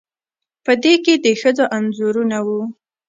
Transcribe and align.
په 0.65 0.71
دې 0.83 0.93
کې 1.03 1.13
د 1.23 1.27
ښځو 1.41 1.65
انځورونه 1.77 2.37
وو 2.45 2.61